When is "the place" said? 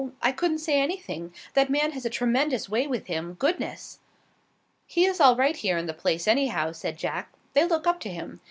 5.85-6.27